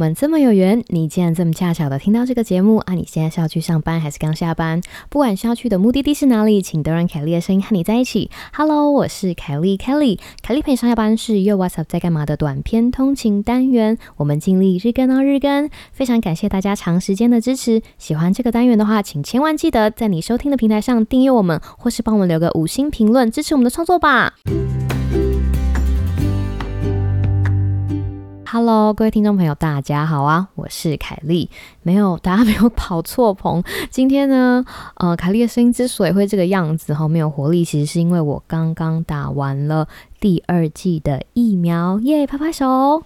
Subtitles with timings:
[0.00, 2.94] 我们这么有缘，你竟然这么恰巧的听到这个节目啊！
[2.94, 4.80] 你现在是要去上班还是刚下班？
[5.10, 8.30] 不管是要去的目的地是哪里，请都让凯莉的声音和你在一起。
[8.54, 10.18] Hello，我是凯莉，Kelly。
[10.40, 15.68] 凯莉陪你上下班是又 What's up 在干嘛的短篇通勤单元，我们尽力日更哦日更。
[15.92, 24.32] 非常感谢大家长时间的支持，喜欢这个单元的话，请千万记得在你收听的平台上订阅我们，或是帮我们留个五星评论支持我们的创作吧。
[28.52, 30.48] Hello，各位听众朋友，大家好啊！
[30.56, 31.48] 我是凯莉，
[31.84, 33.62] 没有，大家没有跑错棚。
[33.90, 34.64] 今天呢，
[34.96, 39.86] 呃，凯莉的声音之所以会这个样子哈，没有活力，其实是因为我刚刚打完了
[40.18, 43.04] 第二季的疫苗，耶，拍拍手。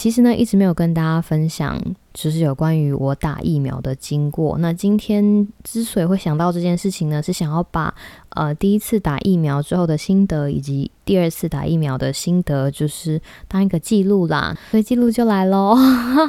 [0.00, 1.80] 其实呢，一直没有跟大家分享，
[2.12, 4.58] 就是有关于我打疫苗的经过。
[4.58, 7.94] 那今天之所以会想到这件事情呢，是想要把
[8.30, 15.74] 呃第一次打疫苗之后的心得，以及第二次打疫苗的心得，就是当一个记录啦，所以记录就来喽。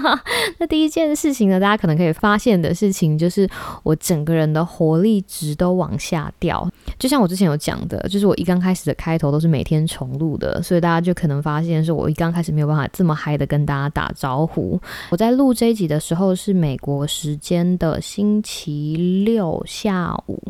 [0.57, 3.47] 那第一件事情呢，大家可能可以发现的事情，就是
[3.83, 6.67] 我整个人的活力值都往下掉。
[6.97, 14.81] 就像我之前有讲的，就是我一刚开始的开头都是每天重录的，所以大家就可能发现，是我一刚开始没有办法这么嗨的跟大家打招呼。
[15.11, 20.41] 我在录这一集的时候是美国时间的星期六下午，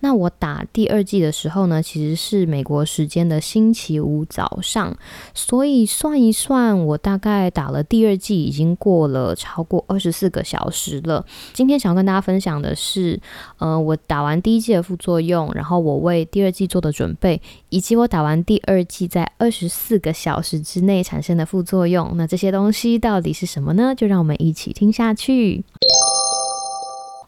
[0.00, 3.74] 那我打第二季的时候呢，其实是美国时间的星。
[3.78, 4.96] 期五早上，
[5.32, 11.24] 所以算一算，我大概打了第二季已经过了超过二十四个小时了。
[11.52, 13.20] 今天想要跟大家分享的是，
[13.58, 22.14] 呃，我打完第一季的副作用，然后我为第二季做的准备，以及我打完第二季在二十四个小时之内产生的副作用。
[22.16, 23.94] 那这些东西到底是什么呢？
[23.94, 25.64] 就让我们一起听下去。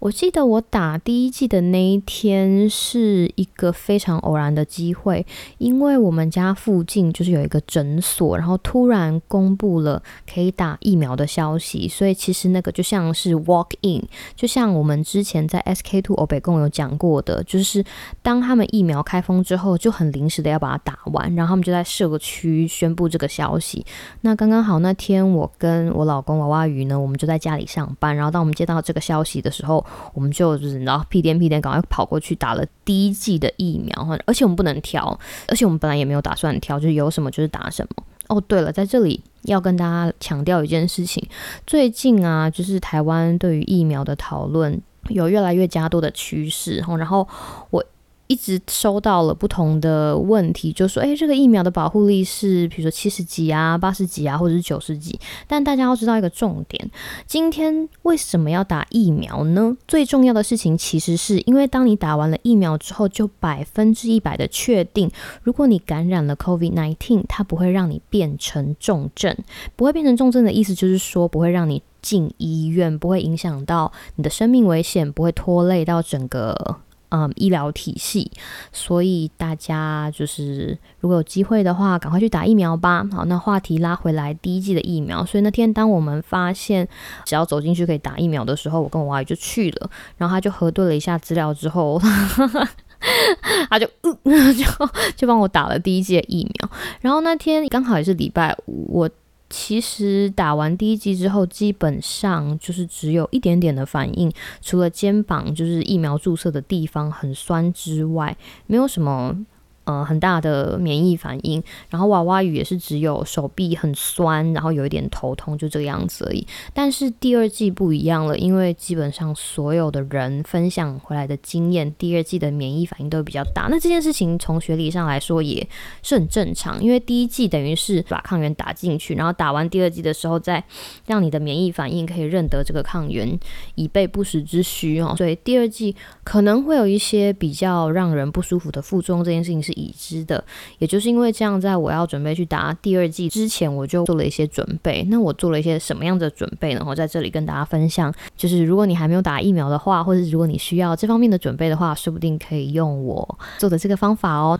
[0.00, 5.26] 我记得我打第一季的那一天是一个非常偶然的机会，
[5.58, 10.02] 因为我们家附近就是有一个诊所，然后突然公布了
[10.32, 14.02] 可以打疫苗的消息，所以其实那个就像是 walk in，
[14.34, 17.84] 就像我们之前在 SK two 欧北共有讲过的，就是
[18.22, 23.84] 当他们疫苗开封之后，就很临时的要把它打完，然后他们就在社区宣布这个消息。
[24.22, 29.84] 那刚刚好那天我跟我老公娃娃鱼呢，我们就在家里上班，然后当我们接到这个消息的时候。
[30.14, 35.18] 我们就就是然后屁颠屁颠赶快跑过去打了第一剂的疫苗，而且我们不能挑，
[35.48, 38.04] 而且我们本来也没有打算挑，就是有什么就是打什么。
[38.28, 41.26] 哦，对了，在这里要跟大家强调一件事情，
[41.66, 47.26] 最近啊，就是台湾对于疫苗的讨论有越来越加多的趋势，然后
[47.70, 47.84] 我。
[48.30, 55.18] 一直收到了不同的问题，就说：“诶，这个疫苗的保护力是，比如说七十几啊、八十几啊，或者是九十几。”
[55.48, 56.88] 但大家要知道一个重点：
[57.26, 59.76] 今天为什么要打疫苗呢？
[59.88, 65.10] 最重要的事情其实是因为，当你打完了疫苗之后，就百分之一百的确定，
[65.42, 69.36] 如果你感染了 COVID-19，它不会让你变成重症。
[69.74, 76.76] 不会变成重症的意思就是说，不会让你进医院，不会影响到你的生命危险，不会拖累到整个。
[77.10, 78.30] 嗯，医疗体系，
[78.72, 83.04] 所以大家就是如果有机会的话，赶快去打疫苗吧。
[83.12, 85.24] 好，那话题拉回来，第一季的疫苗。
[85.24, 86.86] 所以那天当我们发现
[87.24, 89.90] 只要走进去可以打疫苗的时候，我跟我娃就去了。
[90.16, 92.00] 然后他就核对了一下资料之后，
[93.68, 96.70] 他就 就就帮我打了第一季的疫苗。
[97.00, 99.10] 然后那天刚好也是礼拜五，我。
[99.50, 109.44] 其实打完第一剂之后，基本上就是只有一点点的反应，除了肩膀就是疫苗注射的地方很酸之外，没有什么。
[109.90, 116.46] 呃，很大的免疫反应，然后娃娃鱼也是只有手臂很酸，然后有一点头痛，就这个样子而已。
[116.72, 123.66] 但是第二季不一样了，因为基本上所有的人分享回来的经验，第二季的免疫反应都比较大。
[123.68, 125.66] 那这件事情从学理上来说也
[126.04, 130.62] 是很正常，因为第一季等于是把抗原打进去，然后打完第二季的时候再
[131.06, 133.36] 让你的免疫反应可以认得这个抗原，
[133.74, 135.16] 以备不时之需哦。
[135.16, 139.79] 所以第二季可能会有一些比较让人不舒服的副作用，这件事情是。
[139.80, 140.42] 已知的，
[140.78, 145.02] 也就是因为这样，在我要准备去打第二季之前，我就做了一些准备。
[145.10, 146.84] 那我做了一些什么样的准备呢？
[146.86, 154.58] 我在这里跟大家分享，就是如果你还没有打疫苗的话，或者如果你需要这方面的准备的话，说不定可以用我做的这个方法哦。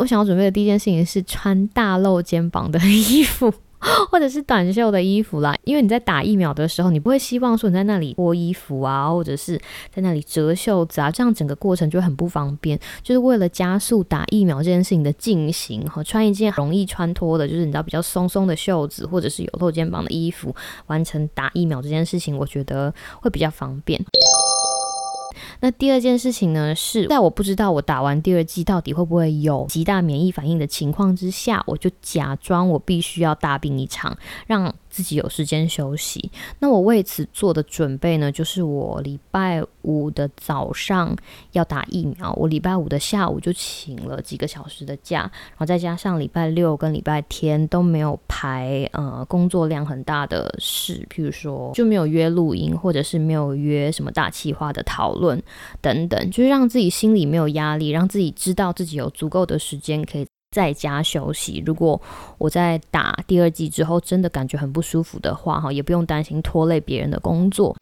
[0.00, 3.52] 我想要准备的第一件事情是穿大露肩膀的衣服。
[4.10, 9.56] 或者是短袖的衣服啦，因为你在打疫苗的时候，你不会希望说你在那里脱衣服啊，或者是
[9.94, 12.78] 在那里折袖子啊，这样整个过程就很不方便。
[13.02, 20.54] 就是为了加速打疫苗这件事情的进行，和穿一件容易穿脱的，就是你知道比较松松的袖子，或者是有露肩膀的衣服，
[20.86, 24.00] 完成打疫苗这件事情，我觉得会比较方便。
[25.60, 34.16] 那第二件事情呢，是在我不知道我打完第二剂到底会不会有极大免疫反应的情况之下，我就假装我必须要大病一场，
[34.46, 34.74] 让。
[34.90, 41.16] 自己有时间休息，那我为此做的准备呢，就是我礼拜五的早上
[41.52, 55.40] 要打疫苗，我礼拜五的下午就请了几个小时的假，然后再加上礼拜六跟礼拜天都没有排呃工作量很大的事，譬如说就没有约录音，或者是没有约什么大气化的讨论
[55.80, 60.26] 等等，就是让自己心里没有压力，让自己知道自己有足够的时间可以。
[60.50, 61.62] 在家休息。
[61.64, 62.00] 如果
[62.36, 67.76] 我在打第二季之后真的感觉很不舒服的话，哈，也不用担心拖累别人的工作。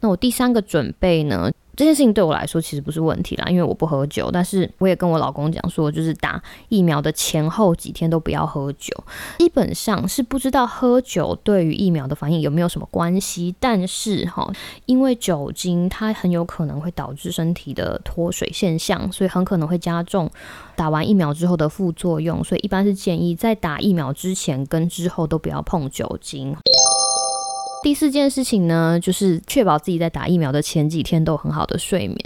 [0.00, 1.50] 那我第三个准备呢？
[1.76, 4.30] 这件事情对我来说其实不是问题啦，因为我不喝酒。
[4.32, 8.94] 但是我也跟我老公讲说，就是打疫苗的前后几天都不要喝酒。
[9.38, 14.50] 基本上是不知道喝酒对于疫苗的反应有没有什么关系，但是哈，
[14.86, 20.30] 因为酒精它很有可能会导致身体的脱水现象，所以很可能会加重
[20.76, 22.42] 打完疫苗之后的副作用。
[22.44, 26.56] 所以一般是建议在打疫苗之前跟之后都不要碰酒精。
[27.84, 32.18] 第四件事情呢，就是确保自己在打疫苗的前几天都有很好的睡眠。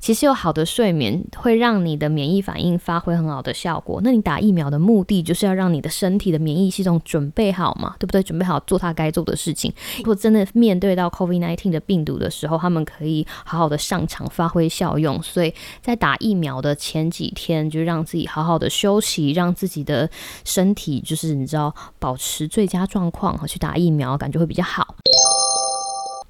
[0.00, 4.00] 其实有好的睡眠会让你的免疫反应发挥很好的效果。
[4.02, 8.20] 那你打疫苗的目的就是要让你的身体的免疫系统准备好嘛，对不对？
[8.20, 9.72] 准备好做它该做的事情。
[9.98, 15.22] 如果真的面对到 COVID-19 的病毒的时候，他们可以好好的上场发挥效用。
[15.22, 20.10] 所以在打疫苗的前几天，就让自己好好的休息，让自己的
[20.44, 24.95] 身体就是你知道保持最佳状况去打疫苗，感觉会比较好。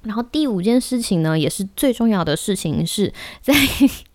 [0.03, 3.53] 然后第五件事情呢，也是最重要的事情，是在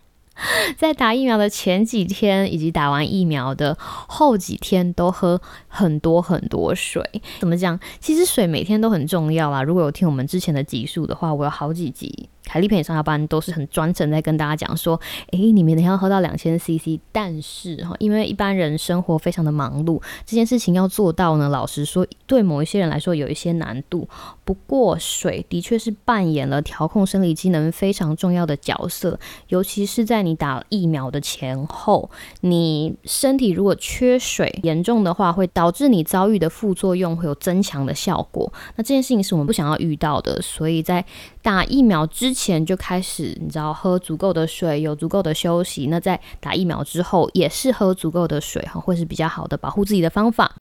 [0.75, 7.03] 在打疫苗的前几天，以及打完疫苗的后几天，都喝很多很多水。
[7.39, 7.79] 怎么讲？
[7.99, 9.61] 其实水每天都很重要啦。
[9.61, 12.29] 如果有听我们之前的集数的话，我有好几集。
[12.53, 15.01] 凯丽陪你上下班都是很专程在跟大家讲说，
[15.31, 24.07] 诶，你每天要喝到两千 CC，但是哈，因为一般人生活非常的忙碌，这件事情要做到呢，老实说，对某一些人来说有一些难度。
[24.45, 32.11] 不过水的确是扮演了调控生理机能非常重要的角色，尤其是在你打疫苗的前后，
[32.41, 38.53] 你身体如果缺水严重的话，会导致你遭遇的副作用会有增强的效果。
[38.75, 41.03] 那这件事情是我们不想要遇到的，所以在
[41.43, 42.65] 打疫苗之前。
[42.65, 45.87] 就开始，你知道喝足够的水，有足够的休息。
[45.87, 50.55] 那在打疫苗之后，也是喝足够的水哈，会是比较好的保护自己的方法。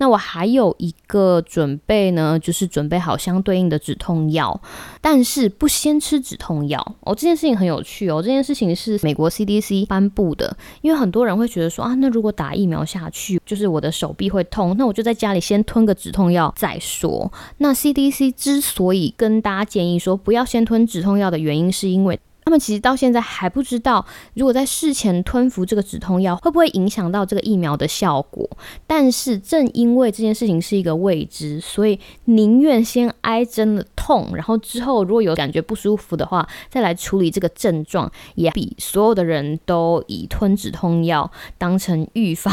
[0.00, 4.58] 那我还有一个准备呢，就是准备好相对应的止痛药，
[5.02, 7.14] 但是不先吃止痛药哦。
[7.14, 17.30] 这件事情很有趣哦，这件事情是美国 CDC 颁布的，因为很多人会觉得说啊，那如果打疫苗下去，就是我的手臂会痛，那我就在家里先吞个止痛药再说。
[17.58, 22.18] 那 CDC 之所以跟大家建议说不要先吞止痛药的原因，是因为。
[22.50, 24.04] 他们其实到现在还不知道，
[24.34, 28.44] 如果在事前吞服这个止痛药，会不会影响到这个疫苗的效果。
[28.88, 42.52] 但是正因为这件事情是一个未知，所以宁愿先挨针的痛，然后之后如果有感觉不舒服的话，再来处理这个症状，也比所有的人都以吞止痛药当成预防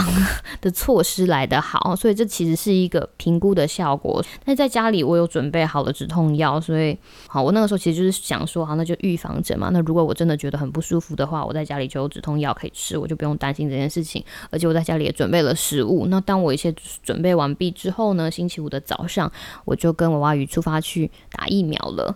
[0.62, 1.96] 的措施来得好。
[1.96, 4.24] 所以这其实是一个评估的效果。
[4.46, 6.96] 那在家里我有准备好的止痛药，所以
[7.28, 9.72] 好，我那个时候其实就是想说，好，那就预防针嘛。
[9.74, 14.22] 那如果我真的觉得很不舒服的话，我在家里就有止痛药可以吃，我就不用担心这件事情。
[14.50, 16.06] 而且我在家里也准备了食物。
[16.08, 19.32] 那当我一切准备完毕之后呢，星期五的早上，
[19.64, 22.14] 我就跟娃娃鱼出发去打疫苗了。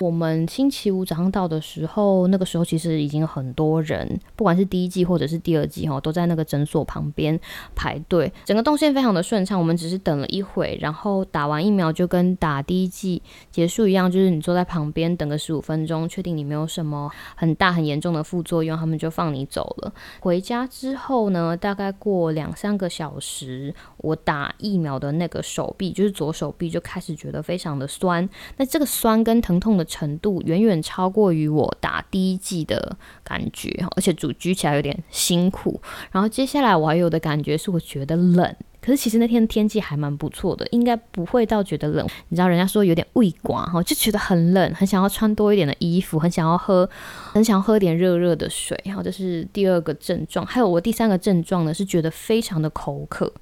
[0.00, 7.38] 我们星期五早上到的时候，那个时候其实已经很多人，不管是第一季或者是第二季哈，都在那个诊所旁边
[7.74, 9.58] 排队，整个动线非常的顺畅。
[9.58, 19.92] 我们只是等了一会，然后打完疫苗就跟打第一季结束一样，就是你坐在旁边等个十五分钟，确定你没有什么很大很严重的副作用，他们就放你走了。
[20.20, 28.28] 回家之后呢，大概过两三个小时，我打疫苗的那个手臂，就是左手臂就开始觉得非常的酸。
[28.58, 29.87] 那这个酸跟疼痛的。
[29.88, 35.80] 程度远远超过于我打第一季的感觉，而且主举起来有点辛苦。
[36.12, 42.06] 然后接下来我还有的感觉是我觉得冷，可是其实那天天气还蛮不错的，应该不会到觉得冷。
[42.28, 46.88] 你知道人家说有点胃寡哈，就觉得很冷，很想要穿多一点的衣服，很想要喝，
[47.32, 48.78] 很想要喝点热热的水。
[48.84, 53.32] 然后这是第二个症状，还有我第三个症状呢是觉得非常的口渴，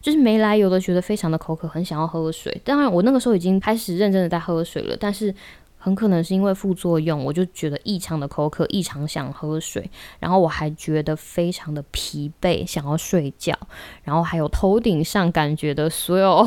[0.00, 2.60] 就是没来由的觉得非常的口渴，很想要喝水。
[2.64, 5.34] 当然我那个时候已经开始认真的在喝水了，但是。
[5.86, 9.88] 很可能是因为副作用，我就觉得异常的口渴，异常想喝水，
[10.18, 13.56] 然后我还觉得非常的疲惫，想要睡觉，
[14.02, 16.44] 然后还有头顶上感觉的所有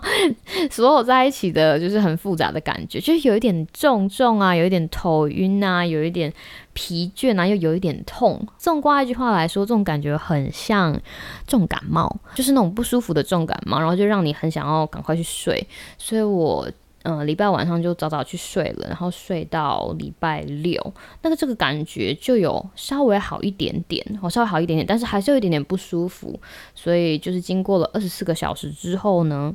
[0.70, 6.30] 所有在一起的，就是很复杂的感觉，就是有一点重重啊，有一点头晕啊，有一点
[6.74, 8.46] 疲倦啊，又有一点痛。
[8.58, 11.00] 纵观一句话来说，这种感觉很像
[11.46, 15.66] 重感冒，就是那种不舒服的重感冒，然后就让你很想要赶快去睡，
[15.96, 16.70] 所以我。
[17.08, 26.36] 嗯，礼拜晚上就早早去睡了，然后睡到礼拜六，那个这个感觉就有稍微好一点点，哦，稍微好一点点，但是还是有一点点不舒服，
[26.74, 29.54] 所以就是经过了二十四个小时之后呢，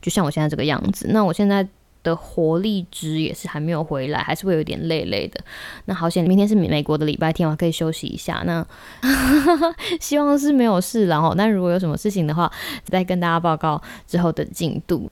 [0.00, 1.68] 就像我现在这个样子，那我现在
[2.02, 5.38] 的活力值也是还没有回来，还是会有点累累的。
[5.84, 8.42] 那好险，明天是美国的礼拜天，我还可以休息一下。
[8.46, 8.66] 那
[10.00, 12.50] 希望是没有事，然后，但如果有什么事情的话，
[12.84, 15.10] 再跟大家报告之后的进度。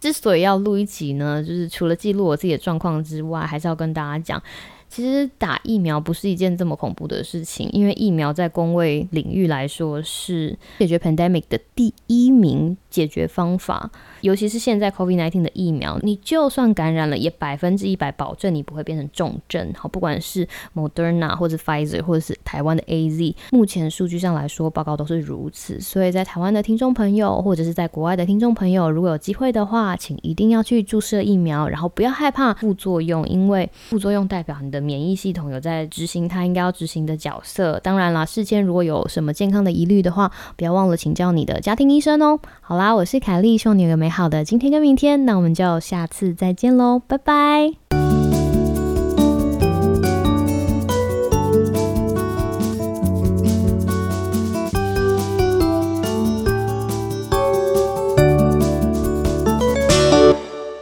[0.00, 4.42] 之所以要录一集呢，就是除了记录我自己的状况之外，还是要跟大家讲，
[4.88, 13.90] 其实打疫苗不是一件这么恐怖的事情，因为疫苗在工位领域来说是解决 pandemic 的第一名解决方法。
[14.20, 19.72] 尤其是现在 COVID-19 的疫苗，你就算感染了，也百分之一百保证你不会变成重症。
[19.76, 25.80] 好，不管是 Moderna 或者 Pfizer 或者是台湾的 AZ，目前数据上来说，报告都是如此。
[25.80, 37.78] 所以在台湾的听众朋友，或者是在国外的听众朋友，如果有机会的话，请一定要去注射疫苗，然后不要害怕副作用，因为副作用代表你的免疫系统有在执行它应该要执行的角色。
[37.80, 42.38] 当然啦，事先如果有什么健康的疑虑的话，不要忘了请教你的家庭医生哦。
[42.60, 47.89] 好啦，我是凯莉，希望你有个好的今天跟明天，那我们就下次再见喽，拜拜。